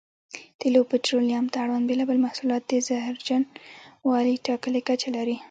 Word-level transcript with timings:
تېلو 0.59 0.79
او 0.81 0.89
پټرولیم 0.91 1.45
ته 1.51 1.57
اړوند 1.63 1.85
بېلابېل 1.89 2.19
محصولات 2.25 2.63
د 2.67 2.73
زهرجنوالي 2.87 4.35
ټاکلې 4.47 4.81
کچه 4.89 5.09
لري. 5.17 5.35